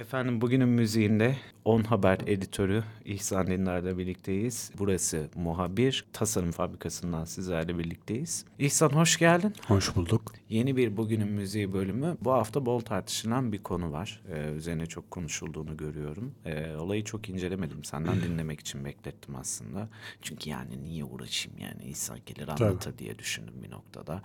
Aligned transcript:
Efendim 0.00 0.40
bugünün 0.40 0.68
müziğinde 0.68 1.36
10 1.64 1.82
Haber 1.82 2.18
editörü 2.26 2.84
İhsan 3.04 3.46
Dindar'la 3.46 3.98
birlikteyiz. 3.98 4.70
Burası 4.78 5.28
Muhabir 5.34 6.04
Tasarım 6.12 6.50
Fabrikası'ndan 6.50 7.24
sizlerle 7.24 7.78
birlikteyiz. 7.78 8.44
İhsan 8.58 8.88
hoş 8.88 9.18
geldin. 9.18 9.54
Hoş 9.66 9.96
bulduk. 9.96 10.32
Yeni 10.48 10.76
bir 10.76 10.96
Bugünün 10.96 11.28
Müziği 11.28 11.72
bölümü. 11.72 12.16
Bu 12.20 12.32
hafta 12.32 12.66
bol 12.66 12.80
tartışılan 12.80 13.52
bir 13.52 13.62
konu 13.62 13.92
var. 13.92 14.22
Ee, 14.32 14.52
üzerine 14.52 14.86
çok 14.86 15.10
konuşulduğunu 15.10 15.76
görüyorum. 15.76 16.34
Ee, 16.44 16.74
olayı 16.74 17.04
çok 17.04 17.28
incelemedim. 17.28 17.84
Senden 17.84 18.20
dinlemek 18.20 18.60
için 18.60 18.84
beklettim 18.84 19.36
aslında. 19.36 19.88
Çünkü 20.22 20.50
yani 20.50 20.84
niye 20.84 21.04
uğraşayım 21.04 21.58
yani 21.58 21.84
İhsan 21.84 22.18
gelir 22.26 22.48
anlatır 22.48 22.98
diye 22.98 23.18
düşündüm 23.18 23.54
bir 23.62 23.70
noktada. 23.70 24.22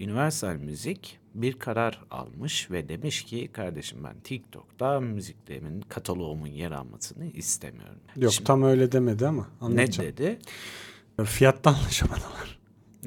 Universal 0.00 0.54
Müzik 0.56 1.18
bir 1.34 1.58
karar 1.58 2.00
almış 2.10 2.70
ve 2.70 2.88
demiş 2.88 3.22
ki 3.22 3.48
kardeşim 3.52 4.04
ben 4.04 4.20
TikTok'ta 4.20 4.97
müziklerimin 5.04 5.80
kataloğumun 5.80 6.46
yer 6.46 6.70
almasını 6.70 7.26
istemiyorum. 7.26 7.98
Yok 8.16 8.32
Şimdi 8.32 8.46
tam 8.46 8.62
öyle 8.62 8.92
demedi 8.92 9.26
ama 9.26 9.42
ne 9.60 9.66
anlatacağım. 9.66 10.08
dedi? 10.10 10.38
Fiyatta 11.24 11.70
anlaşamadılar. 11.70 12.58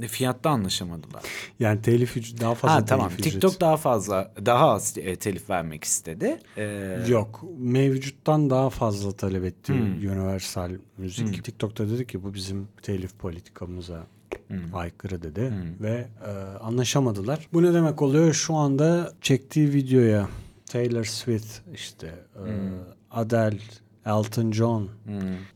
E, 0.01 0.07
Fiyatta 0.07 0.49
anlaşamadılar. 0.49 1.23
Yani 1.59 1.81
telif 1.81 2.17
ücreti 2.17 2.41
daha 2.41 2.55
fazla 2.55 2.75
Ha 2.75 2.85
tamam. 2.85 3.07
telif 3.09 3.19
ücreti. 3.19 3.31
TikTok 3.33 3.61
daha 3.61 3.77
fazla 3.77 4.33
daha 4.45 4.69
az 4.71 4.97
e, 4.97 5.15
telif 5.15 5.49
vermek 5.49 5.83
istedi. 5.83 6.39
Ee, 6.57 6.97
Yok 7.07 7.43
mevcuttan 7.57 8.49
daha 8.49 8.69
fazla 8.69 9.11
talep 9.11 9.43
etti 9.43 9.73
Hmm. 9.73 9.91
Universal 10.11 10.71
Müzik. 10.97 11.43
TikTok'ta 11.43 11.89
dedi 11.89 12.07
ki 12.07 12.23
bu 12.23 12.33
bizim 12.33 12.67
telif 12.81 13.19
politikamıza 13.19 14.03
Hmm. 14.47 14.75
aykırı 14.75 15.23
dedi 15.23 15.53
ve 15.81 16.07
e, 16.25 16.29
anlaşamadılar. 16.59 17.47
Bu 17.53 17.63
ne 17.63 17.73
demek 17.73 18.01
oluyor? 18.01 18.33
Şu 18.33 18.55
anda 18.55 19.13
çektiği 19.21 19.73
videoya 19.73 20.27
Taylor 20.71 21.03
Swift 21.03 21.61
işte 21.73 22.07
e, 22.35 22.39
Hmm. 22.39 22.71
Adele, 23.11 23.57
Elton 24.05 24.51
John, 24.51 24.89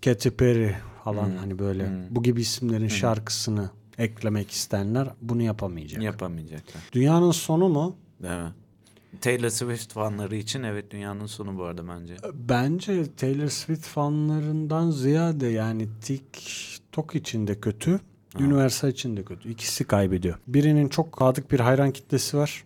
Katy 0.05 0.30
Perry 0.30 0.76
falan 1.04 1.26
Hmm. 1.30 1.38
hani 1.38 1.60
böyle 1.60 2.08
bu 2.10 2.24
gibi 2.24 2.41
isimlerin 2.41 2.88
şarkısını 2.88 3.70
eklemek 3.98 4.52
isteyenler 4.52 5.08
bunu 5.21 5.41
yapamayacak. 5.41 6.04
Yapamayacaklar. 6.04 6.82
Dünyanın 6.93 7.32
sonu 7.32 7.70
mu? 7.70 7.96
Mi? 8.20 8.30
Taylor 9.21 9.49
Swift 9.49 9.93
fanları 9.93 10.36
için 10.36 10.63
evet 10.63 10.91
dünyanın 10.91 11.26
sonu 11.26 11.58
bu 11.58 11.63
arada 11.63 11.88
bence. 11.88 12.16
Bence 12.34 13.16
Taylor 13.16 13.48
Swift 13.48 13.86
fanlarından 13.86 14.91
ziyade 14.91 15.48
yani 15.48 15.88
TikTok 16.02 17.16
için 17.16 17.48
de 17.48 17.60
kötü, 17.60 17.99
Universal 18.44 18.90
için 18.90 19.18
de 19.18 19.24
kötü. 19.24 19.50
İkisi 19.50 19.84
kaybediyor. 19.84 20.36
Birinin 20.48 20.90
çok 20.90 21.16
sadık 21.20 21.52
bir 21.52 21.60
hayran 21.60 21.91
kitlesi 21.91 22.38
var 22.38 22.64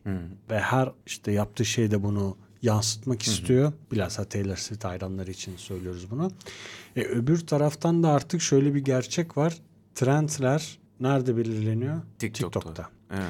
ve 0.49 0.59
her 0.59 0.91
işte 1.05 1.31
yaptığı 1.31 1.65
şeyde 1.65 2.03
bunu 2.03 2.37
yansıtmak 2.61 3.21
istiyor. 3.21 3.73
Bilhassa 3.91 4.23
Taylor 4.25 4.55
Swift 4.55 4.83
hayranları 4.83 5.31
için 5.31 5.53
söylüyoruz 5.57 6.11
bunu. 6.11 6.31
E, 6.95 7.01
öbür 7.03 7.39
taraftan 7.39 8.03
da 8.03 8.09
artık 8.09 8.41
şöyle 8.41 8.75
bir 8.75 8.79
gerçek 8.85 9.37
var. 9.37 9.57
Trendler 9.95 10.79
nerede 10.99 11.37
belirleniyor? 11.37 12.01
TikTok'ta. 12.19 12.89
Evet. 13.11 13.23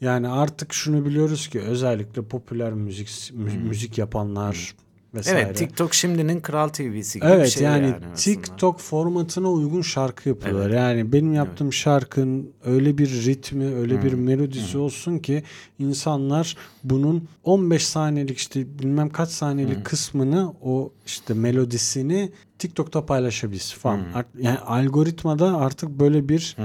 Yani 0.00 0.28
artık 0.28 0.72
şunu 0.72 1.04
biliyoruz 1.04 1.48
ki 1.48 1.60
özellikle 1.60 2.22
popüler 2.22 2.72
müzik 2.72 3.30
mü- 3.34 3.58
müzik 3.58 3.98
yapanlar 3.98 4.74
vesaire. 5.14 5.40
Evet 5.40 5.56
TikTok 5.56 5.94
şimdinin 5.94 6.40
Kral 6.40 6.68
TV'si 6.68 7.18
gibi 7.20 7.28
bir 7.28 7.34
Evet 7.34 7.48
şey 7.48 7.62
yani, 7.62 7.94
aslında. 7.96 8.14
TikTok 8.14 8.80
formatına 8.80 9.50
uygun 9.50 9.82
şarkı 9.82 10.28
yapıyorlar. 10.28 10.70
Yani 10.70 11.12
benim 11.12 11.34
yaptığım 11.34 11.72
şarkının 11.72 12.50
öyle 12.64 12.98
bir 12.98 13.08
ritmi, 13.24 13.74
öyle 13.74 14.02
bir 14.02 14.12
melodisi 14.12 14.78
olsun 14.78 15.18
ki 15.18 15.42
insanlar 15.78 16.56
bunun 16.84 17.28
15 17.44 17.86
saniyelik 17.86 18.38
işte 18.38 18.78
bilmem 18.78 19.10
kaç 19.10 19.28
saniyelik 19.28 19.84
kısmını 19.84 20.52
o 20.62 20.92
işte 21.06 21.34
melodisini 21.34 22.32
TikTok'ta 22.58 23.06
paylaşabilsin 23.06 23.78
falan. 23.78 24.00
Art- 24.14 24.26
Yani 24.38 24.58
algoritmada 24.58 25.56
artık 25.56 25.88
böyle 25.88 26.28
bir 26.28 26.56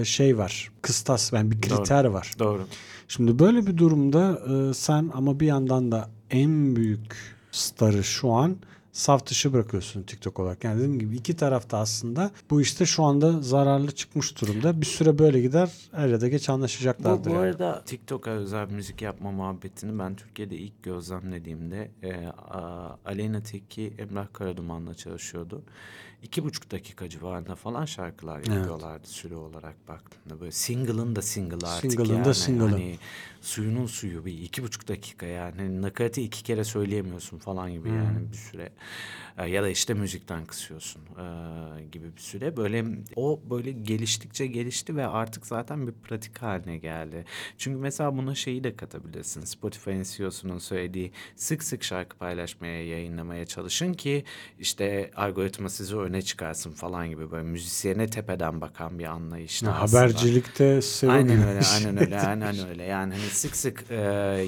e, 0.00 0.04
şey 0.04 0.38
var. 0.38 0.70
Kıstas 0.82 1.32
yani 1.32 1.50
bir 1.50 1.60
kriter 1.60 2.04
var. 2.04 2.32
Doğru. 2.38 2.66
Şimdi 3.08 3.38
böyle 3.38 3.66
bir 3.66 3.76
durumda 3.76 4.40
e, 4.70 4.74
sen 4.74 5.10
ama 5.14 5.40
bir 5.40 5.46
yandan 5.46 5.92
da 5.92 6.08
en 6.30 6.76
büyük 6.76 7.35
starı 7.56 8.04
şu 8.04 8.32
an 8.32 8.56
saf 8.96 9.26
dışı 9.26 9.52
bırakıyorsun 9.52 10.02
TikTok 10.02 10.40
olarak. 10.40 10.64
Yani 10.64 10.76
dediğim 10.76 10.98
gibi 10.98 11.16
iki 11.16 11.36
tarafta 11.36 11.78
aslında 11.78 12.30
bu 12.50 12.60
işte 12.60 12.86
şu 12.86 13.04
anda 13.04 13.42
zararlı 13.42 13.94
çıkmış 13.94 14.40
durumda. 14.40 14.80
Bir 14.80 14.86
süre 14.86 15.18
böyle 15.18 15.40
gider. 15.40 15.70
Er 15.92 16.08
ya 16.08 16.20
da 16.20 16.28
geç 16.28 16.48
Bu, 16.48 16.52
anlaşacaklardır. 16.52 17.30
bu 17.30 17.34
yani. 17.34 17.38
arada 17.42 17.82
TikTok'a 17.84 18.30
özel 18.30 18.70
müzik 18.70 19.02
yapma 19.02 19.32
muhabbetini 19.32 19.98
ben 19.98 20.16
Türkiye'de 20.16 20.56
ilk 20.56 20.82
gözlemlediğimde 20.82 21.90
e, 22.02 22.26
a, 22.26 22.60
Aleyna 23.04 23.42
Tilki 23.42 23.94
Emrah 23.98 24.26
Karaduman'la 24.32 24.94
çalışıyordu. 24.94 25.62
İki 26.22 26.44
buçuk 26.44 26.70
dakika 26.70 27.08
civarında 27.08 27.54
falan 27.54 27.84
şarkılar 27.84 28.38
yapıyorlardı 28.38 29.06
süre 29.06 29.36
olarak 29.36 29.88
baktığında. 29.88 30.40
Böyle 30.40 30.52
single'ın 30.52 31.16
da 31.16 31.22
single 31.22 31.66
artık 31.66 31.92
Single'ın 31.92 32.08
da 32.08 32.28
yani. 32.28 32.34
single'ı. 32.34 32.68
Hani 32.70 32.98
suyunun 33.40 33.86
suyu 33.86 34.24
bir 34.24 34.38
iki 34.42 34.62
buçuk 34.62 34.88
dakika 34.88 35.26
yani. 35.26 35.54
Hani 35.56 35.82
nakaratı 35.82 36.20
iki 36.20 36.42
kere 36.42 36.64
söyleyemiyorsun 36.64 37.38
falan 37.38 37.72
gibi 37.72 37.88
yani 37.88 38.32
bir 38.32 38.36
süre. 38.36 38.72
E, 39.38 39.48
Ya 39.50 39.62
da 39.62 39.68
işte 39.68 39.94
müzikten 39.94 40.44
kısıyorsun 40.46 41.02
e, 41.02 41.84
gibi 41.92 42.16
bir 42.16 42.20
süre. 42.20 42.56
Böyle 42.56 42.84
o 43.16 43.40
böyle 43.50 43.72
geliştikçe 43.72 44.46
gelişti 44.46 44.96
ve 44.96 45.06
artık 45.06 45.46
zaten 45.46 45.86
bir 45.86 45.92
pratik 45.92 46.38
haline 46.42 46.76
geldi. 46.78 47.24
Çünkü 47.58 47.78
mesela 47.78 48.16
buna 48.16 48.34
şeyi 48.34 48.64
de 48.64 48.76
katabilirsin. 48.76 49.40
Spotify'ın 49.44 50.02
CEO'sunun 50.02 50.58
söylediği 50.58 51.12
sık 51.36 51.62
sık 51.62 51.84
şarkı 51.84 52.16
paylaşmaya, 52.16 52.86
yayınlamaya 52.86 53.46
çalışın 53.46 53.92
ki 53.94 54.24
işte 54.58 55.10
algoritma 55.16 55.68
sizi 55.68 55.96
öne 55.96 56.22
çıkarsın 56.22 56.70
falan 56.72 57.08
gibi 57.08 57.30
böyle 57.30 57.44
müzisyene 57.44 58.06
tepeden 58.06 58.60
bakan 58.60 58.98
bir 58.98 59.04
anlayışta 59.04 59.74
Ha. 59.74 59.80
Habercilikte 59.92 60.80
Aynen 61.08 61.38
öyle, 61.38 61.48
yemiş. 61.50 61.72
aynen 61.74 61.96
öyle, 62.00 62.20
aynen 62.26 62.68
öyle. 62.68 62.82
Yani 62.84 63.14
hani 63.14 63.24
sık 63.30 63.56
sık 63.56 63.84
e, 63.90 63.94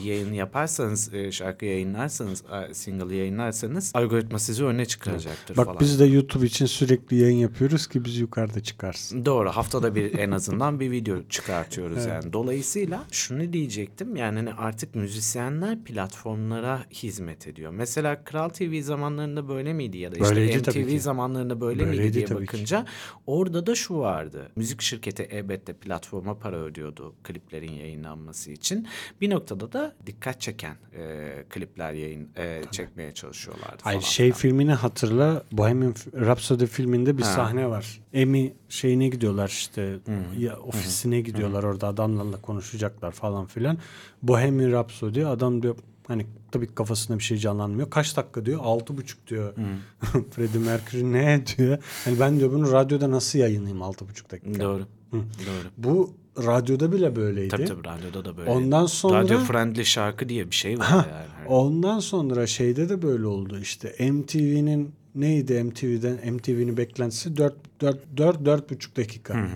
yayın 0.05 0.33
yaparsanız, 0.33 1.15
e, 1.15 1.33
şarkı 1.33 1.65
yayınlarsanız, 1.65 2.45
e, 2.71 2.75
single 2.75 3.17
yayınlarsanız 3.17 3.91
algoritma 3.95 4.28
sizi 4.37 4.65
öne 4.65 4.87
çıkaracaktır 4.87 5.57
Bak 5.57 5.67
falan. 5.67 5.81
biz 5.81 6.01
de 6.01 6.05
YouTube 6.05 6.47
için 6.47 6.67
sürekli 6.67 7.17
yayın 7.17 7.37
yapıyoruz 7.37 7.87
ki 7.87 8.05
biz 8.05 8.17
yukarıda 8.19 8.61
çıkarsın. 8.61 9.25
Doğru 9.25 9.51
haftada 9.51 9.95
bir 9.95 10.19
en 10.19 10.31
azından 10.31 10.81
bir 10.81 10.91
video 10.91 11.23
çıkartıyoruz 11.29 12.07
yani. 12.07 12.33
Dolayısıyla 12.33 13.05
şunu 13.11 13.53
diyecektim 13.53 14.17
yani 14.17 14.37
hani 14.37 14.53
artık 14.55 14.95
müzisyenler 14.95 15.85
platformlara 15.85 16.85
hizmet 16.93 17.47
ediyor. 17.47 17.71
Mesela 17.73 18.25
Kral 18.25 18.49
TV 18.49 18.83
zamanlarında 18.83 19.49
böyle 19.49 19.73
miydi 19.73 19.99
ya 19.99 20.13
da 20.13 20.17
işte 20.17 20.37
Böyleydi 20.37 20.59
MTV 20.59 20.99
zamanlarında 20.99 21.61
böyle 21.61 21.85
miydi 21.85 21.97
Böyleydi 21.99 22.15
diye 22.15 22.25
tabii 22.25 22.47
ki. 22.47 22.53
bakınca 22.53 22.87
orada 23.27 23.67
da 23.67 23.75
şu 23.75 23.99
vardı. 23.99 24.51
Müzik 24.57 24.83
şirketi 24.83 25.23
elbette 25.23 25.73
platforma 25.73 26.39
para 26.39 26.57
ödüyordu 26.57 27.15
kliplerin 27.25 27.73
yayınlanması 27.73 28.51
için. 28.51 28.87
Bir 29.21 29.31
noktada 29.31 29.73
da 29.73 29.95
dikkat 30.07 30.41
çeken 30.41 30.77
e, 30.99 31.29
klipler 31.51 31.93
yayın 31.93 32.29
e, 32.37 32.63
çekmeye 32.71 33.15
çalışıyorlardı 33.15 33.79
Hayır 33.83 34.01
falan. 34.01 34.11
Şey 34.19 34.33
filmini 34.33 34.73
hatırla. 34.73 35.43
Bohemian 35.53 35.95
Rhapsody 36.15 36.67
filminde 36.67 37.19
bir 37.19 37.23
Ha. 37.23 37.29
sahne 37.33 37.69
var. 37.69 38.01
Emi 38.13 38.53
şeyine 38.69 39.09
gidiyorlar 39.09 39.49
işte 39.49 39.99
ya 40.39 40.57
ofisine 40.57 41.21
gidiyorlar 41.21 41.63
orada 41.63 41.87
adamlarla 41.87 42.41
konuşacaklar 42.43 43.13
falan 43.13 43.47
filan. 43.47 43.79
Bohemian 44.23 44.73
Rhapsody 44.73 45.25
adam 45.27 45.63
diyor 45.63 45.77
hani 46.09 46.27
tabii 46.53 46.67
kafasında 46.67 47.19
bir 47.19 47.25
şey 47.25 47.39
canlanmıyor. 47.39 47.91
Kaç 47.91 48.17
dakika 48.17 48.47
diyor? 48.47 48.61
Altı 48.63 48.97
buçuk 48.97 49.27
diyor. 49.27 49.55
Freddie 50.31 50.61
Mercury 50.61 51.13
ne 51.13 51.45
diyor? 51.47 51.79
Hani 52.05 52.21
ben 52.21 52.39
diyor 52.39 52.53
bunu 52.53 52.73
radyoda 52.73 53.11
nasıl 53.11 53.39
yayınlayayım 53.39 53.83
altı 53.83 54.09
buçuk 54.09 54.31
dakika? 54.31 54.61
Doğru. 54.61 54.87
Doğru. 55.13 55.69
Bu 55.77 56.15
radyoda 56.39 56.93
bile 56.93 57.17
böyleydi. 57.17 57.49
Tabii 57.49 57.65
tabii 57.65 57.85
radyoda 57.89 58.25
da 58.25 58.37
böyle. 58.37 58.51
Ondan 58.51 58.87
sonra 58.87 59.21
Radyo 59.21 59.39
friendly 59.39 59.85
şarkı 59.85 60.29
diye 60.29 60.51
bir 60.51 60.55
şey 60.55 60.79
var 60.79 60.87
Ha, 60.87 61.07
yani. 61.11 61.49
Ondan 61.49 62.01
sonra 62.01 62.47
şeyde 62.47 62.89
de 62.89 63.03
böyle 63.03 63.27
oldu 63.27 63.59
işte 63.59 64.11
MTV'nin 64.11 64.93
neydi 65.15 65.65
MTV'den 65.65 66.35
MTV'nin 66.35 66.77
beklentisi 66.77 67.37
4 67.37 67.55
4 67.81 67.99
4 68.17 68.45
4 68.45 68.71
buçuk 68.71 68.97
dakika. 68.97 69.49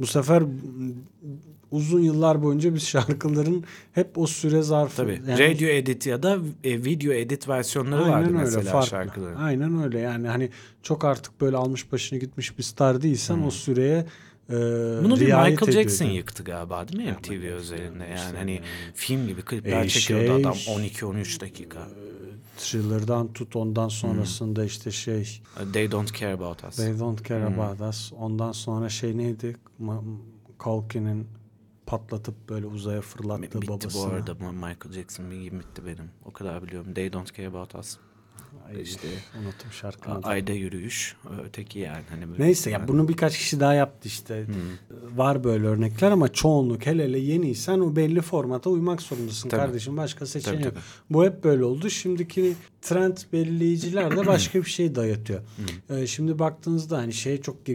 Bu 0.00 0.06
sefer 0.06 0.42
uzun 1.70 2.00
yıllar 2.00 2.42
boyunca 2.42 2.74
biz 2.74 2.86
şarkıların 2.88 3.64
hep 3.92 4.18
o 4.18 4.26
süre 4.26 4.62
zarfı 4.62 4.96
Tabii. 4.96 5.20
yani- 5.28 5.40
Radio 5.54 5.68
edit 5.68 6.06
ya 6.06 6.22
da 6.22 6.38
e, 6.64 6.84
video 6.84 7.12
edit 7.12 7.48
versiyonları 7.48 8.00
vardı 8.00 8.12
Aynen 8.14 8.28
öyle 8.34 8.38
mesela 8.44 8.72
farklı. 8.72 8.88
şarkıların. 8.88 9.36
Aynen 9.36 9.82
öyle 9.84 9.98
yani 9.98 10.28
hani 10.28 10.50
çok 10.82 11.04
artık 11.04 11.40
böyle 11.40 11.56
almış 11.56 11.92
başını 11.92 12.18
gitmiş 12.18 12.58
bir 12.58 12.62
star 12.62 13.02
değilsen 13.02 13.42
o 13.42 13.50
süreye 13.50 14.06
e, 14.50 14.54
Bunu 15.04 15.16
bir 15.20 15.24
Michael 15.26 15.56
Jackson 15.72 15.76
ediyordun. 16.04 16.16
yıktı 16.16 16.44
galiba 16.44 16.88
değil 16.88 17.02
mi 17.04 17.12
MTV 17.18 17.52
özelinde 17.52 18.04
yani 18.04 18.36
hani 18.38 18.60
film 18.94 19.26
gibi 19.28 19.40
E, 19.40 19.44
klipler 19.44 19.88
çekiyordu 19.88 20.32
adam 20.32 20.54
şey- 20.54 20.74
12-13 20.74 21.40
dakika. 21.40 21.88
Thriller'dan 22.56 23.32
tut 23.32 23.56
ondan 23.56 23.88
sonrasında 23.88 24.64
işte 24.64 24.90
şey 24.90 25.42
They 25.72 25.90
Don't 25.90 26.14
Care 26.18 26.32
About 26.32 26.64
Us. 26.64 26.76
They 26.76 26.98
Don't 26.98 27.28
Care 27.28 27.44
About 27.44 27.80
Us. 27.80 28.12
Ondan 28.12 28.52
sonra 28.52 28.88
şey 28.88 29.16
neydi? 29.16 29.56
Culkin'in 30.64 31.26
patlatıp 31.86 32.48
böyle 32.48 32.66
uzaya 32.66 33.00
fırlattığı 33.00 33.42
Bitti 33.62 33.68
babasına. 33.68 34.02
bu 34.02 34.14
arada 34.14 34.34
Michael 34.34 34.92
Jackson 34.92 35.30
bir 35.30 35.52
bitti 35.52 35.86
benim. 35.86 36.10
O 36.24 36.32
kadar 36.32 36.62
biliyorum. 36.62 36.94
They 36.94 37.12
Don't 37.12 37.36
Care 37.36 37.48
About 37.48 37.74
Us. 37.74 37.96
Ay, 38.68 38.82
işte 38.82 39.08
unuttum 39.40 39.72
şarkını. 39.72 40.18
Ayda 40.22 40.52
yürüyüş. 40.52 41.16
Öteki 41.44 41.78
yani. 41.78 42.04
Hani 42.10 42.28
böyle 42.28 42.42
Neyse 42.42 42.70
ya 42.70 42.88
bunu 42.88 43.08
birkaç 43.08 43.38
kişi 43.38 43.60
daha 43.60 43.74
yaptı 43.74 44.08
işte. 44.08 44.46
Var 45.14 45.44
böyle 45.44 45.66
örnekler 45.66 46.10
ama 46.10 46.32
çoğunluk 46.32 46.86
hele 46.86 47.04
hele 47.04 47.18
yeniysen 47.18 47.78
o 47.80 47.96
belli 47.96 48.20
formata 48.20 48.70
uymak 48.70 49.02
zorundasın 49.02 49.48
Tabii. 49.48 49.60
kardeşim. 49.60 49.96
Başka 49.96 50.26
seçeneği 50.26 50.64
yok. 50.64 50.74
tabii. 50.74 50.82
Bu 51.10 51.24
hep 51.24 51.44
böyle 51.44 51.64
oldu. 51.64 51.90
Şimdiki 51.90 52.54
trend 52.82 53.16
belirleyiciler 53.32 54.16
de 54.16 54.26
başka 54.26 54.58
bir 54.64 54.70
şey 54.70 54.94
dayatıyor. 54.94 55.40
Ee, 55.90 56.06
şimdi 56.06 56.38
baktığınızda 56.38 56.98
hani 56.98 57.12
şeye 57.12 57.42
çok 57.42 57.66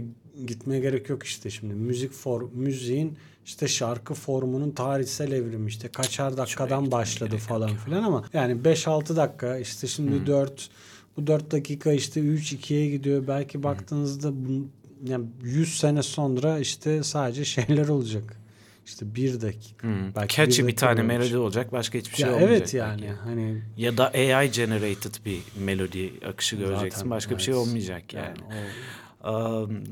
gitmeye 0.48 0.80
gerek 0.80 1.10
yok 1.10 1.24
işte 1.24 1.50
şimdi 1.50 1.74
müzik 1.74 2.12
for 2.12 2.42
müziğin 2.54 3.18
işte 3.45 3.68
şarkı 3.68 4.13
formunun 4.13 4.72
tarihsel 4.72 5.31
evrimi 5.31 5.69
işte 5.69 5.88
kaçar 5.88 6.38
dakikadan 6.38 6.92
başladı 6.92 7.38
falan 7.38 7.75
filan 7.75 8.04
ama 8.04 8.24
yani 8.33 8.62
5-6 8.62 9.16
dakika 9.16 9.57
işte 9.57 9.88
şimdi 9.88 10.28
4 10.28 10.69
bu 11.18 11.28
4 11.28 11.51
dakika 11.51 11.92
işte 11.92 12.19
3 12.19 12.54
2'ye 12.54 12.89
gidiyor. 12.89 13.28
Belki 13.28 13.63
baktığınızda 13.63 14.31
bu, 14.33 14.68
yani 15.07 15.25
100 15.44 15.78
sene 15.80 16.04
sonra 16.04 16.60
işte 16.60 17.04
sadece 17.04 17.45
şeyler 17.45 17.88
olacak. 17.88 18.38
İşte 18.86 19.16
bir 19.16 19.42
dakika. 19.42 19.88
Hmm. 19.88 20.16
Belki 20.16 20.36
Catchy 20.36 20.62
bir 20.62 20.68
dakika 20.68 20.88
tane 20.88 21.01
olacak. 21.01 21.19
melodi 21.19 21.38
olacak. 21.38 21.72
Başka 21.72 21.98
hiçbir 21.98 22.16
şey 22.16 22.25
Ya 22.25 22.33
olmayacak. 22.36 22.57
evet 22.57 22.74
yani 22.74 23.01
belki. 23.01 23.13
hani 23.24 23.62
Ya 23.78 23.98
da 23.98 24.07
AI 24.07 24.51
generated 24.51 25.16
bir 25.25 25.39
melodi 25.60 26.13
akışı 26.28 26.56
göreceksin. 26.56 26.89
Zaten, 26.98 27.10
Başka 27.10 27.38
bir 27.38 27.42
şey 27.42 27.54
evet. 27.54 27.68
olmayacak 27.68 28.13
yani. 28.13 28.25
yani 28.25 28.38
o 28.48 28.51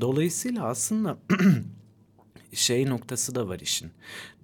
Dolayısıyla 0.00 0.64
aslında 0.64 1.18
şey 2.52 2.86
noktası 2.86 3.34
da 3.34 3.48
var 3.48 3.60
işin. 3.60 3.90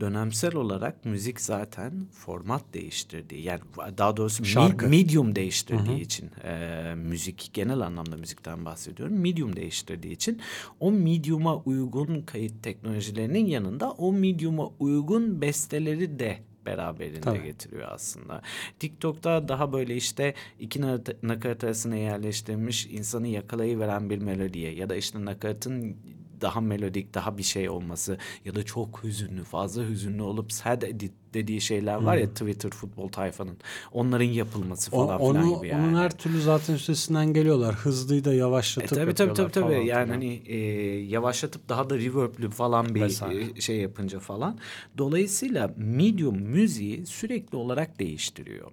Dönemsel 0.00 0.54
olarak 0.54 1.04
müzik 1.04 1.40
zaten 1.40 2.06
format 2.12 2.62
değiştirdiği 2.74 3.42
yani 3.42 3.60
daha 3.98 4.16
doğrusu 4.16 4.44
Şarkı. 4.44 4.88
medium 4.88 5.36
değiştirdiği 5.36 6.00
için 6.00 6.30
e, 6.44 6.94
müzik 6.96 7.50
genel 7.52 7.80
anlamda 7.80 8.16
müzikten 8.16 8.64
bahsediyorum. 8.64 9.20
Medium 9.20 9.56
değiştirdiği 9.56 10.14
için 10.14 10.40
o 10.80 10.92
medium'a 10.92 11.56
uygun 11.56 12.22
kayıt 12.22 12.62
teknolojilerinin 12.62 13.46
yanında 13.46 13.90
o 13.90 14.12
medium'a 14.12 14.66
uygun 14.78 15.40
besteleri 15.40 16.18
de 16.18 16.38
beraberinde 16.66 17.20
Tabii. 17.20 17.42
getiriyor 17.42 17.88
aslında. 17.90 18.42
TikTok'ta 18.78 19.48
daha 19.48 19.72
böyle 19.72 19.96
işte 19.96 20.34
iki 20.58 20.80
nakarat 21.22 21.64
arasına 21.64 21.96
yerleştirilmiş 21.96 22.86
insanı 22.86 23.28
yakalayıveren 23.28 24.10
bir 24.10 24.18
melodiye 24.18 24.74
ya 24.74 24.88
da 24.88 24.96
işte 24.96 25.24
nakaratın 25.24 25.96
daha 26.40 26.60
melodik, 26.60 27.14
daha 27.14 27.38
bir 27.38 27.42
şey 27.42 27.68
olması 27.70 28.18
ya 28.44 28.54
da 28.54 28.62
çok 28.62 29.04
hüzünlü, 29.04 29.44
fazla 29.44 29.82
hüzünlü 29.88 30.22
olup 30.22 30.52
sad 30.52 30.82
edit 30.82 31.12
dediği 31.34 31.60
şeyler 31.60 31.94
var 31.96 32.16
ya 32.16 32.28
Twitter 32.30 32.70
futbol 32.70 33.08
tayfanın. 33.08 33.56
Onların 33.92 34.24
yapılması 34.24 34.96
O- 34.96 35.06
falan 35.06 35.18
filan 35.32 35.56
gibi 35.58 35.68
yani. 35.68 35.86
onun 35.88 35.98
her 36.02 36.10
türlü 36.18 36.40
zaten 36.40 36.74
üstesinden 36.74 37.32
geliyorlar. 37.32 37.74
Hızlıyı 37.74 38.24
da 38.24 38.32
E, 38.32 38.36
yavaşlatıp 38.36 38.88
tabii 38.98 39.14
tabii 39.14 39.34
tabii 39.34 39.52
tabii. 39.52 39.64
falan 39.72 39.82
Yani 39.82 40.10
hani 40.10 40.42
e, 40.46 40.56
yavaşlatıp 41.00 41.68
daha 41.68 41.90
da 41.90 41.98
reverb'lü 41.98 42.50
falan 42.50 42.94
bir 42.94 43.00
Vesaire. 43.00 43.44
e, 43.56 43.60
şey 43.60 43.76
yapınca 43.76 44.18
falan. 44.20 44.58
Dolayısıyla 44.98 45.74
medium 45.76 46.38
müziği 46.40 47.06
sürekli 47.06 47.56
olarak 47.56 47.98
değiştiriyor. 47.98 48.70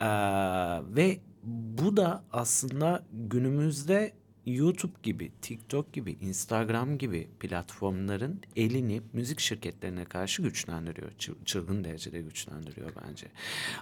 Ee, 0.00 0.06
ve 0.96 1.18
bu 1.78 1.96
da 1.96 2.24
aslında 2.32 3.04
günümüzde 3.12 4.12
YouTube 4.46 4.92
gibi, 5.02 5.32
TikTok 5.42 5.92
gibi, 5.92 6.12
Instagram 6.20 6.98
gibi 6.98 7.28
platformların 7.40 8.40
elini 8.56 9.02
müzik 9.12 9.40
şirketlerine 9.40 10.04
karşı 10.04 10.42
güçlendiriyor. 10.42 11.10
Çı- 11.12 11.44
Çılgın 11.44 11.84
derecede 11.84 12.20
güçlendiriyor 12.20 12.90
bence. 13.08 13.26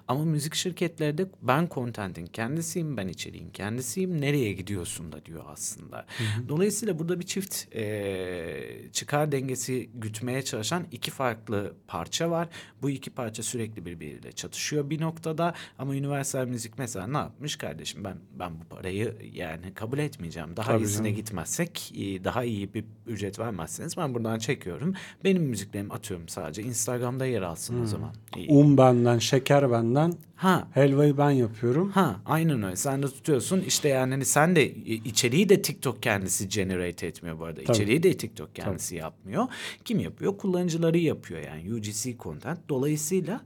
Ama 0.09 0.25
müzik 0.25 0.55
şirketleri 0.55 1.19
de 1.19 1.27
ben 1.43 1.69
content'in 1.75 2.27
kendisiyim, 2.27 2.97
ben 2.97 3.09
içeriğin 3.09 3.51
kendisiyim, 3.51 4.21
nereye 4.21 4.53
gidiyorsun 4.53 5.13
da 5.13 5.25
diyor 5.27 5.45
aslında. 5.47 6.07
Dolayısıyla 6.49 6.99
burada 6.99 7.21
bir 7.21 7.27
çift 7.27 7.75
eee, 7.75 8.89
çıkar 8.93 9.33
dengesi 9.33 9.91
gütmeye 9.95 10.43
çalışan 10.43 10.87
iki 10.93 11.11
farklı 11.11 11.75
parça 11.87 12.31
var. 12.31 12.49
Bu 12.83 12.91
iki 12.91 13.11
parça 13.11 13.43
sürekli 13.43 13.87
birbiriyle 13.87 14.33
çatışıyor 14.33 14.91
bir 14.91 15.01
noktada 15.01 15.55
ama 15.79 15.91
Universal 15.93 16.47
Müzik 16.47 16.79
mesela 16.79 17.07
ne 17.07 17.17
yapmış 17.19 17.57
kardeşim 17.57 18.05
ben 18.05 18.17
ben 18.39 18.61
bu 18.61 18.65
parayı 18.65 19.17
yani 19.33 19.75
kabul 19.75 19.99
etmeyeceğim. 19.99 20.52
Daha 20.57 20.73
Tabii 20.73 20.83
iyisine 20.85 21.07
canım. 21.07 21.17
gitmezsek 21.17 21.93
daha 22.25 22.45
iyi 22.45 22.75
bir 22.75 22.85
ücret 23.07 23.39
vermezseniz 23.39 23.97
ben 23.97 24.15
buradan 24.15 24.39
çekiyorum. 24.39 24.95
Benim 25.25 25.43
müziklerimi 25.43 25.93
atıyorum 25.93 26.29
sadece 26.29 26.63
Instagram'da 26.63 27.27
yer 27.27 27.43
alsın 27.43 27.83
o 27.83 27.87
zaman. 27.87 28.11
Un 28.49 28.79
benden, 28.79 29.19
şeker 29.19 29.71
benden, 29.71 30.13
Ha 30.43 30.69
helvayı 30.75 31.19
ben 31.19 31.31
yapıyorum. 31.31 31.91
Ha 31.91 32.21
aynen 32.27 32.63
öyle. 32.63 32.77
Sen 32.77 33.03
de 33.03 33.07
tutuyorsun. 33.07 33.61
İşte 33.61 33.89
yani 33.89 34.11
hani 34.11 34.25
sen 34.25 34.57
de 34.57 34.71
içeriği 34.75 35.49
de 35.49 35.63
TikTok 35.63 36.03
kendisi 36.03 36.49
generate 36.49 37.07
etmiyor 37.07 37.39
bu 37.39 37.45
arada. 37.45 37.61
Tabii. 37.65 37.77
İçeriği 37.77 38.03
de 38.03 38.17
TikTok 38.17 38.55
kendisi 38.55 38.97
yapmıyor. 38.97 39.47
Kim 39.85 39.99
yapıyor? 39.99 40.39
Kullanıcıları 40.39 40.99
yapıyor 40.99 41.41
yani 41.41 41.75
UGC 41.75 42.17
content. 42.19 42.59
Dolayısıyla 42.69 43.41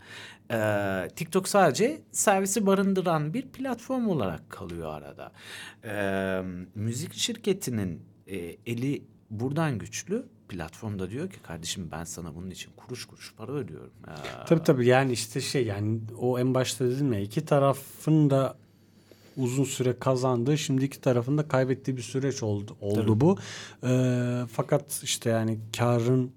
e, 0.51 1.09
TikTok 1.17 1.49
sadece 1.49 2.01
servisi 2.13 2.67
barındıran 2.67 3.35
bir 3.35 3.43
platform 3.43 4.09
olarak 4.09 4.51
kalıyor 4.51 4.95
arada. 4.95 5.33
E, 5.85 6.43
müzik 6.75 7.15
şirketinin 7.15 8.03
e, 8.27 8.37
eli 8.67 9.03
buradan 9.31 9.79
güçlü. 9.79 10.27
Platformda 10.49 11.11
diyor 11.11 11.31
ki 11.31 11.37
kardeşim 11.43 11.89
ben 11.93 12.05
sana 12.05 12.35
bunun 12.35 12.51
için 12.51 12.71
kuruş 12.77 13.05
kuruş 13.05 13.35
para 13.37 13.53
ödüyorum. 13.53 13.93
E, 14.09 14.45
Tabii 14.47 14.63
tabii 14.63 14.87
yani 14.87 15.13
işte 15.13 15.41
şey 15.41 15.67
yani 15.67 16.01
o 16.19 16.39
en 16.39 16.55
başta 16.55 16.85
dedim 16.85 17.13
ya 17.13 17.21
iki 17.21 17.45
tarafın 17.45 18.31
da 18.31 18.57
uzun 19.37 19.65
süre 19.65 19.99
kazandığı 19.99 20.59
şimdi 20.59 20.85
iki 20.85 21.01
tarafın 21.01 21.39
da 21.39 21.49
kaybettiği 21.49 21.97
bir 21.97 22.03
süreç 22.03 22.43
oldu 22.43 22.77
oldu 22.81 23.07
Tabii. 23.07 23.21
bu. 23.21 23.39
Ee, 23.87 24.43
fakat 24.53 25.01
işte 25.03 25.31
yani 25.31 25.59
karın 25.77 26.33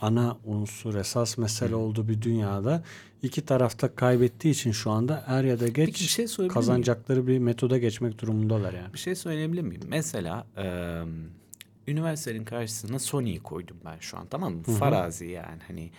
ana 0.00 0.36
unsur 0.44 0.94
esas 0.94 1.38
mesele 1.38 1.74
olduğu 1.74 2.08
bir 2.08 2.22
dünyada 2.22 2.84
iki 3.22 3.44
tarafta 3.44 3.94
kaybettiği 3.94 4.54
için 4.54 4.72
şu 4.72 4.90
anda 4.90 5.24
er 5.26 5.44
ya 5.44 5.60
da 5.60 5.68
geç 5.68 5.86
Peki 5.86 6.04
bir 6.04 6.08
şey 6.08 6.28
söyleyebilir 6.28 6.54
kazanacakları 6.54 7.26
bir 7.26 7.38
metoda 7.38 7.78
geçmek 7.78 8.18
durumundalar 8.18 8.72
yani. 8.72 8.92
Bir 8.92 8.98
şey 8.98 9.14
söyleyebilir 9.14 9.62
miyim? 9.62 9.82
Mesela 9.86 10.46
e, 10.56 11.92
Universal'in 11.92 12.44
karşısına 12.44 12.98
Sony'yi 12.98 13.40
koydum 13.40 13.76
ben 13.84 13.96
şu 14.00 14.18
an 14.18 14.26
tamam 14.26 14.54
mı? 14.54 14.62
Farazi 14.62 15.26
yani 15.26 15.62
hani 15.66 15.90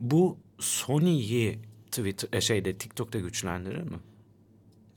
bu 0.00 0.36
Sony'yi 0.58 1.58
Twitter 1.90 2.28
e, 2.32 2.40
şeyde 2.40 2.78
TikTok'ta 2.78 3.18
güçlendirir 3.18 3.82
mi? 3.82 3.98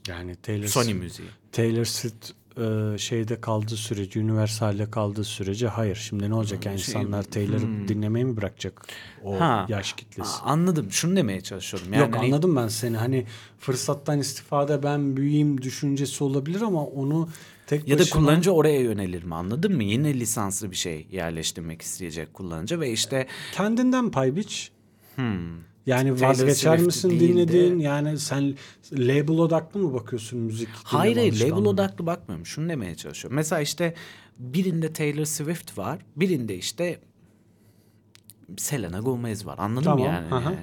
Yani 0.07 0.36
Taylor 0.36 0.68
Sony 0.68 0.94
müziği. 0.94 1.28
Taylor 1.52 1.85
Swift 1.85 2.31
e, 2.58 2.98
şeyde 2.98 3.42
kaldığı 3.42 3.76
sürece, 3.78 4.20
Universal'de 4.20 4.92
kaldığı 4.92 5.24
sürece 5.24 5.68
hayır. 5.68 5.96
Şimdi 5.96 6.30
ne 6.30 6.34
olacak 6.34 6.66
yani 6.66 6.80
şey, 6.80 6.94
insanlar 6.96 7.24
Taylor'ı 7.24 7.88
dinlemeyi 7.88 8.26
mi 8.26 8.38
bırakacak 8.38 8.88
o 9.24 9.40
Ha. 9.40 9.66
yaş 9.70 9.94
kitlesi? 9.94 10.42
Anladım. 10.44 10.92
Şunu 10.92 11.16
demeye 11.16 11.42
çalışıyorum. 11.42 11.94
Yani 11.94 12.02
Yok 12.02 12.16
hani- 12.16 12.26
anladım 12.26 12.56
ben 12.56 12.68
seni. 12.68 12.98
Hani 12.98 13.26
fırsattan 13.60 14.20
istifade 14.20 14.84
ben 14.84 15.18
büyüyeyim 15.18 15.62
düşüncesi 15.62 16.24
olabilir 16.24 16.62
ama 16.62 16.86
onu 16.86 17.30
tek 17.68 17.88
Ya 17.88 17.96
da 17.98 18.02
başına 18.02 18.20
kullanıcı 18.22 18.52
oraya 18.52 18.82
yönelir 18.82 19.24
mi 19.24 19.36
anladın 19.36 19.76
mı? 19.76 19.84
Yine 19.84 20.14
lisanslı 20.14 20.72
bir 20.72 20.76
şey 20.76 21.08
yerleştirmek 21.12 21.82
isteyecek 21.82 22.34
kullanıcı 22.34 22.80
ve 22.80 22.92
işte 22.92 23.28
kendinden 23.54 24.12
pay 24.12 24.36
biç. 24.36 24.72
hmm, 25.16 25.50
Yani 25.90 26.10
Taylor 26.16 26.30
vazgeçer 26.30 26.78
Swift 26.78 26.86
misin 26.86 27.10
değil 27.10 27.22
de- 27.22 27.28
dinlediğin 27.34 27.80
yani 27.80 28.19
sen 28.19 28.56
label 28.94 29.38
odaklı 29.38 29.80
mı 29.80 29.94
bakıyorsun 29.94 30.40
müzik? 30.40 30.69
Hayır 30.84 31.18
hayır 31.18 31.40
label 31.40 31.66
odaklı 31.66 32.06
bakmıyorum. 32.06 32.46
Şunu 32.46 32.69
demeye 32.69 32.96
çalışıyorum. 32.96 33.36
Mesela 33.36 33.62
işte 33.62 33.94
birinde 34.40 34.94
Taylor 34.94 35.26
Swift 35.26 35.78
var. 35.78 36.00
Birinde 36.16 36.58
işte 36.58 37.00
Selena 38.58 39.00
Gomez 39.00 39.46
var. 39.46 39.56
Anladın 39.58 39.84
Tamam, 39.84 40.00
mı 40.00 40.06
yani? 40.06 40.34
aha. 40.36 40.54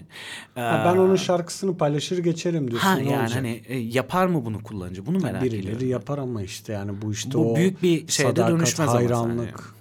Ee, 0.56 0.60
Ha, 0.60 0.82
ben 0.84 0.96
onun 0.96 1.16
şarkısını 1.16 1.76
paylaşır 1.78 2.18
geçerim 2.18 2.70
diyorsun. 2.70 2.88
ha 2.88 2.96
ne 2.96 3.10
yani 3.10 3.20
olacak? 3.20 3.36
hani 3.38 3.62
e, 3.66 3.78
yapar 3.78 4.26
mı 4.26 4.44
bunu 4.44 4.62
kullanıcı? 4.62 5.06
Bunu 5.06 5.18
merak 5.18 5.42
Birileri 5.42 5.60
ediyorum. 5.62 5.88
yapar 5.88 6.18
ama 6.18 6.42
işte 6.42 6.72
yani 6.72 7.02
bu 7.02 7.12
işte 7.12 7.34
Bu 7.34 7.52
o 7.52 7.56
büyük 7.56 7.82
bir 7.82 8.08
şeye 8.08 8.22
de 8.24 8.28
sadakat, 8.28 8.50
dönüşmez 8.52 8.88
hayranlık 8.88 9.74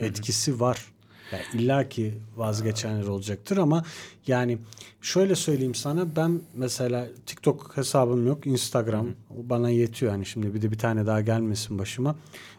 etkisi 0.00 0.60
var. 0.60 0.91
Yani 1.32 1.62
illa 1.62 1.88
ki 1.88 2.14
vazgeçenler 2.36 3.06
olacaktır 3.06 3.56
ama 3.56 3.84
yani 4.26 4.58
şöyle 5.00 5.34
söyleyeyim 5.34 5.74
sana 5.74 6.16
ben 6.16 6.40
mesela 6.54 7.08
TikTok 7.26 7.76
hesabım 7.76 8.26
yok 8.26 8.46
Instagram 8.46 9.06
o 9.30 9.48
bana 9.50 9.70
yetiyor 9.70 10.12
yani 10.12 10.26
şimdi 10.26 10.54
bir 10.54 10.62
de 10.62 10.70
bir 10.70 10.78
tane 10.78 11.06
daha 11.06 11.20
gelmesin 11.20 11.78
başıma. 11.78 12.16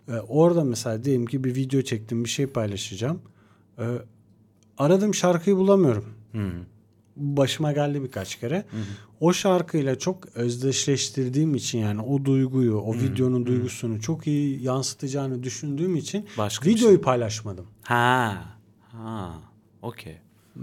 Ee, 0.07 0.11
orada 0.11 0.63
mesela 0.63 1.03
diyelim 1.03 1.25
ki 1.25 1.43
bir 1.43 1.55
video 1.55 1.81
çektim 1.81 2.23
bir 2.23 2.29
şey 2.29 2.47
paylaşacağım. 2.47 3.21
Ee, 3.79 3.83
aradığım 4.77 5.13
şarkıyı 5.13 5.55
bulamıyorum. 5.55 6.05
Bu 7.15 7.37
başıma 7.37 7.71
geldi 7.71 8.03
birkaç 8.03 8.39
kere. 8.39 8.65
O 9.19 9.33
şarkıyla 9.33 9.99
çok 9.99 10.35
özdeşleştirdiğim 10.35 11.55
için 11.55 11.79
yani 11.79 12.01
o 12.01 12.25
duyguyu, 12.25 12.77
o 12.77 12.95
videonun 12.95 13.45
duygusunu 13.45 14.01
çok 14.01 14.27
iyi 14.27 14.63
yansıtacağını 14.63 15.43
düşündüğüm 15.43 15.95
için 15.95 16.25
Başka 16.37 16.69
videoyu 16.69 17.01
paylaşmadım. 17.01 17.65
Ha. 17.81 18.43
Ha. 18.97 19.33
Okey. 19.81 20.17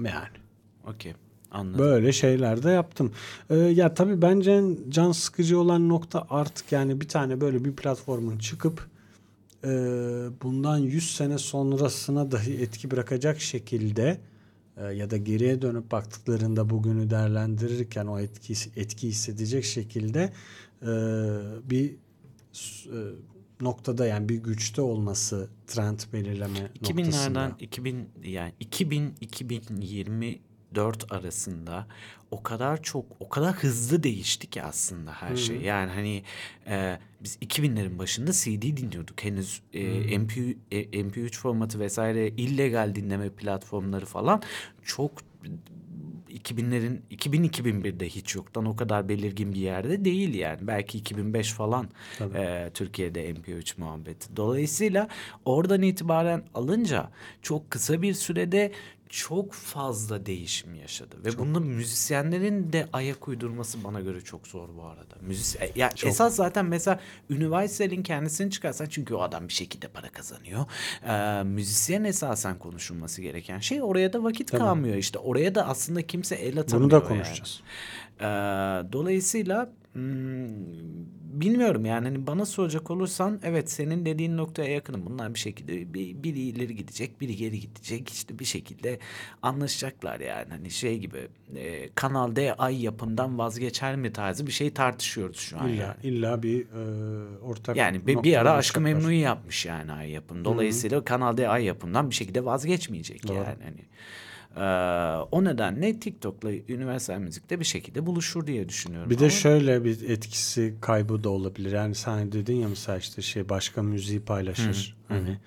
Yani. 0.05 0.39
Okey. 0.87 1.15
Anladım. 1.51 1.79
Böyle 1.79 2.13
şeyler 2.13 2.63
de 2.63 2.71
yaptım. 2.71 3.13
Ee, 3.51 3.57
ya 3.57 3.95
tabii 3.95 4.23
bence 4.23 4.51
en 4.53 4.77
can 4.89 5.13
sıkıcı 5.13 5.59
olan 5.61 5.89
nokta 5.89 6.27
artık 6.31 6.73
yani 6.73 7.01
bir 7.01 7.09
tane 7.09 7.41
böyle 7.41 7.65
bir 7.65 7.77
platformun 7.77 8.39
çıkıp 8.39 8.89
e, 9.65 9.69
bundan 10.43 10.79
100 10.79 11.17
sene 11.17 11.39
sonrasına 11.39 12.31
dahi 12.31 12.55
etki 12.55 12.91
bırakacak 12.91 13.41
şekilde 13.41 14.21
e, 14.77 14.85
ya 14.85 15.11
da 15.11 15.17
geriye 15.17 15.63
dönüp 15.63 15.91
baktıklarında 15.91 16.71
bugünü 16.71 17.11
değerlendirirken 17.11 18.07
o 18.07 18.21
etki, 18.21 18.55
etki 18.77 19.09
hissedecek 19.09 19.65
şekilde 19.65 20.33
e, 20.83 20.91
bir 21.71 21.95
e, 22.87 22.99
noktada 23.61 24.07
yani 24.07 24.29
bir 24.29 24.37
güçte 24.37 24.83
olması 24.83 25.50
trend 25.67 26.00
belirleme 26.12 26.59
2000'lerden 26.59 27.05
noktasında. 27.07 27.57
2000 27.61 28.09
yani 28.25 28.52
2000 28.61 29.14
2024 29.21 31.12
arasında 31.12 31.87
o 32.31 32.43
kadar 32.43 32.83
çok 32.83 33.05
o 33.21 33.29
kadar 33.29 33.55
hızlı 33.55 34.02
değişti 34.02 34.47
ki 34.47 34.62
aslında 34.62 35.12
her 35.12 35.37
şey. 35.37 35.61
Yani 35.61 35.90
hani 35.90 36.23
e, 36.67 36.99
biz 37.21 37.37
2000'lerin 37.37 37.99
başında 37.99 38.33
CD 38.33 38.76
dinliyorduk. 38.76 39.25
Henüz 39.25 39.62
e, 39.73 40.19
MP, 40.19 40.38
e, 40.71 40.83
MP3 40.83 41.37
formatı 41.37 41.81
vesaire 41.81 42.29
illegal 42.29 42.95
dinleme 42.95 43.31
platformları 43.31 44.07
falan 44.07 44.43
çok 44.83 45.12
2000'lerin 46.31 47.01
2000-2001'de 47.11 48.09
hiç 48.09 48.35
yoktan 48.35 48.65
o 48.65 48.77
kadar 48.77 49.09
belirgin 49.09 49.55
bir 49.55 49.61
yerde 49.61 50.05
değil 50.05 50.35
yani. 50.35 50.59
Belki 50.67 50.99
2005 50.99 51.53
falan 51.53 51.89
e, 52.35 52.71
Türkiye'de 52.75 53.31
MP3 53.31 53.73
muhabbeti. 53.77 54.37
Dolayısıyla 54.37 55.09
oradan 55.45 55.83
itibaren 55.83 56.43
alınca 56.55 57.11
çok 57.43 57.71
kısa 57.71 58.03
bir 58.03 58.15
sürede 58.15 58.73
çok 59.11 59.52
fazla 59.52 60.26
değişim 60.26 60.75
yaşadı 60.75 61.17
ve 61.25 61.38
bunda 61.38 61.61
müzisyenlerin 61.61 62.73
de 62.73 62.88
ayak 62.93 63.29
uydurması 63.29 63.85
bana 63.85 64.00
göre 64.00 64.21
çok 64.21 64.47
zor 64.47 64.69
bu 64.76 64.85
arada. 64.85 65.14
Müzis 65.21 65.57
e, 65.57 65.73
ya 65.76 65.90
esas 66.05 66.35
zaten 66.35 66.64
mesela 66.64 67.00
Universal'in 67.31 68.02
kendisini 68.02 68.50
çıkarsan 68.50 68.87
çünkü 68.87 69.14
o 69.14 69.23
adam 69.23 69.49
bir 69.49 69.52
şekilde 69.52 69.88
para 69.88 70.09
kazanıyor. 70.09 70.64
Ee, 71.07 71.43
müzisyen 71.43 72.05
esasen 72.05 72.59
konuşulması 72.59 73.23
gereken 73.23 73.59
şey 73.59 73.83
oraya 73.83 74.12
da 74.12 74.25
vakit 74.25 74.50
kalmıyor 74.50 74.97
işte. 74.97 75.19
Oraya 75.19 75.55
da 75.55 75.67
aslında 75.67 76.07
kimse 76.07 76.35
el 76.35 76.59
atamıyor. 76.59 76.90
Bunu 76.90 76.90
da 76.90 77.05
yani. 77.05 77.09
konuşacağız. 77.09 77.61
Ee, 78.21 78.25
dolayısıyla 78.93 79.73
hmm, 79.93 80.49
bilmiyorum 81.41 81.85
yani 81.85 82.05
hani 82.05 82.27
bana 82.27 82.47
soracak 82.47 82.91
olursan 82.91 83.41
evet 83.45 83.71
senin 83.71 84.05
dediğin 84.07 84.37
noktaya 84.37 84.73
yakınım. 84.73 85.07
Bunlar 85.07 85.35
bir 85.35 85.39
şekilde 85.39 85.95
bir, 85.95 86.23
biri 86.23 86.41
ileri 86.41 86.77
gidecek, 86.77 87.21
biri 87.21 87.37
geri 87.37 87.61
gidecek. 87.61 88.11
İşte 88.11 88.39
bir 88.39 88.45
şekilde 88.45 88.99
anlaşacaklar 89.43 90.21
yani. 90.21 90.47
Hani 90.51 90.71
şey 90.71 90.99
gibi 90.99 91.29
e, 91.57 91.89
Kanal 91.95 92.37
D 92.37 92.55
ay 92.55 92.85
yapımdan 92.85 93.39
vazgeçer 93.39 93.97
mi 93.97 94.13
tarzı 94.13 94.47
bir 94.47 94.53
şey 94.53 94.71
tartışıyoruz 94.71 95.37
şu 95.37 95.61
an. 95.61 95.69
İlla, 95.69 95.83
yani. 95.83 95.97
illa 96.03 96.43
bir 96.43 96.61
e, 96.61 97.39
ortak 97.39 97.77
Yani 97.77 98.07
bir, 98.07 98.23
bir 98.23 98.37
ara 98.41 98.53
Aşkı. 98.53 98.81
Memnu'yu 98.81 99.21
yapmış 99.21 99.67
yani 99.67 99.93
ay 99.93 100.11
yapım. 100.11 100.45
Dolayısıyla 100.45 101.05
Kanal 101.05 101.37
D 101.37 101.49
ay 101.49 101.65
yapımdan 101.65 102.11
bir 102.11 102.15
şekilde 102.15 102.45
vazgeçmeyecek 102.45 103.29
Doğru. 103.29 103.37
yani. 103.37 103.47
Hani, 103.47 103.85
Ee, 104.57 104.61
o 105.30 105.45
nedenle 105.45 106.00
TikTok'la 106.00 106.49
Universal 106.49 107.19
Müzik'te 107.19 107.61
bir 107.61 107.64
şekilde 107.64 108.07
buluşur 108.07 108.47
diye 108.47 108.69
düşünüyorum. 108.69 109.11
Bir 109.11 109.19
de 109.19 109.25
Ama- 109.25 109.30
şöyle 109.30 109.85
bir 109.85 110.09
etkisi 110.11 110.75
kaybı 110.80 111.25
da 111.25 111.28
olabilir. 111.30 111.73
Yani 111.73 111.95
sen 111.95 112.33
dedin 112.33 112.57
ya 112.57 112.69
mesela 112.69 112.99
işte 112.99 113.23
şey 113.23 113.49
başka 113.49 113.83
müziği 113.83 114.21
paylaşır. 114.21 114.97
Hani 115.09 115.38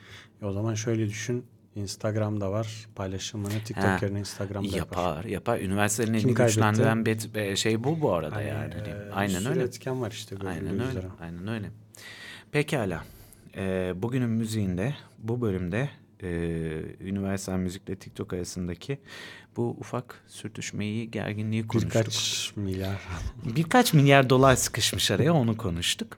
e, 0.41 0.45
o 0.45 0.51
zaman 0.51 0.73
şöyle 0.73 1.07
düşün. 1.07 1.45
Instagram'da 1.75 2.51
var 2.51 2.87
paylaşımını 2.95 3.53
TikTok 3.65 3.83
Ha, 3.85 3.99
yerine 4.01 4.19
Instagram'da 4.19 4.77
yapar. 4.77 4.97
yapar 4.97 5.23
yapar. 5.25 5.59
Üniversitenin 5.59 6.19
Kim 6.19 6.29
elini 6.29 6.45
güçlendiren 6.45 6.97
bet- 7.03 7.37
e, 7.39 7.55
şey 7.55 7.83
bu 7.83 8.01
bu 8.01 8.13
arada 8.13 8.35
Hani, 8.35 8.47
yani. 8.47 8.73
Hani 8.73 8.89
e, 8.89 9.05
bir 9.05 9.19
aynen 9.19 9.45
öyle. 9.45 9.63
etken 9.63 10.01
var 10.01 10.11
işte 10.11 10.35
Aynen 10.47 10.73
öyle. 10.73 10.83
üzere. 10.89 11.07
Aynen 11.21 11.47
öyle. 11.47 11.69
Pekala. 12.51 13.03
Ee, 13.55 13.93
bugünün 13.95 14.29
müziğinde 14.29 14.95
bu 15.19 15.41
bölümde 15.41 15.89
e, 16.23 17.09
Universal 17.11 17.57
Müzikle 17.57 17.95
TikTok 17.95 18.33
arasındaki 18.33 18.97
bu 19.57 19.69
ufak 19.79 20.23
sürtüşmeyi, 20.27 21.11
gerginliği 21.11 21.67
konuştuk. 21.67 21.93
Birkaç 21.95 22.51
milyar. 22.55 23.01
Birkaç 23.55 23.93
milyar 23.93 24.29
dolar 24.29 24.55
sıkışmış 24.55 25.11
araya 25.11 25.33
onu 25.33 25.57
konuştuk. 25.57 26.17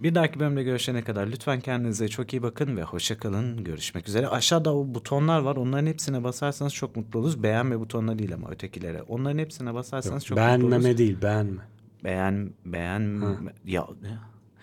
Bir 0.00 0.14
dahaki 0.14 0.40
bölümde 0.40 0.62
görüşene 0.62 1.02
kadar 1.02 1.26
lütfen 1.26 1.60
kendinize 1.60 2.08
çok 2.08 2.32
iyi 2.32 2.42
bakın 2.42 2.76
ve 2.76 2.82
hoşça 2.82 3.18
kalın. 3.18 3.64
Görüşmek 3.64 4.08
üzere. 4.08 4.28
Aşağıda 4.28 4.74
o 4.74 4.94
butonlar 4.94 5.40
var. 5.40 5.56
Onların 5.56 5.86
hepsine 5.86 6.24
basarsanız 6.24 6.74
çok 6.74 6.96
mutlu 6.96 7.18
oluruz. 7.18 7.42
Beğenme 7.42 7.80
butonu 7.80 8.18
değil 8.18 8.34
ama 8.34 8.50
ötekilere. 8.50 9.02
Onların 9.02 9.38
hepsine 9.38 9.74
basarsanız 9.74 10.24
çok 10.24 10.38
mutlu 10.38 10.52
oluruz. 10.52 10.70
Beğenmeme 10.70 10.98
değil 10.98 11.22
beğenme. 11.22 11.62
Beğen 12.04 12.50
beğen 12.64 13.22
ya 13.64 13.86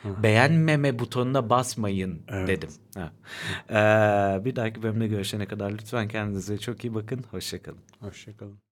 beğenmeme 0.05 0.99
butonuna 0.99 1.49
basmayın 1.49 2.21
Evet. 2.27 2.47
dedim. 2.47 2.69
Ha. 2.95 3.11
Ee, 3.69 4.45
bir 4.45 4.55
dahaki 4.55 4.83
bölümde 4.83 5.07
görüşene 5.07 5.45
kadar 5.45 5.71
lütfen 5.71 6.07
kendinize 6.07 6.57
çok 6.57 6.85
iyi 6.85 6.93
bakın. 6.95 7.23
Hoşça 7.31 7.63
kalın. 7.63 7.79
Hoşçakalın. 7.99 8.70